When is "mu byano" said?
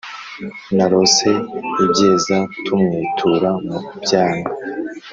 3.65-4.49